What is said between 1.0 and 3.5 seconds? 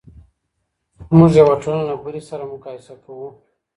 موږ یوه ټولنه له بلې سره مقایسه کوو.